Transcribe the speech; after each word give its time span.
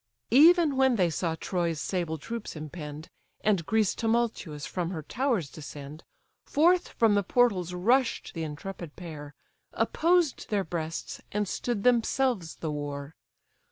Even 0.33 0.77
when 0.77 0.95
they 0.95 1.11
saw 1.11 1.35
Troy's 1.39 1.79
sable 1.79 2.17
troops 2.17 2.55
impend, 2.55 3.07
And 3.41 3.63
Greece 3.67 3.93
tumultuous 3.93 4.65
from 4.65 4.89
her 4.89 5.03
towers 5.03 5.47
descend, 5.51 6.03
Forth 6.43 6.87
from 6.87 7.13
the 7.13 7.21
portals 7.21 7.75
rush'd 7.75 8.33
the 8.33 8.41
intrepid 8.41 8.95
pair, 8.95 9.35
Opposed 9.73 10.49
their 10.49 10.63
breasts, 10.63 11.21
and 11.31 11.47
stood 11.47 11.83
themselves 11.83 12.55
the 12.55 12.71
war. 12.71 13.13